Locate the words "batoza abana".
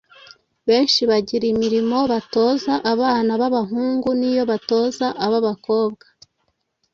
2.11-3.31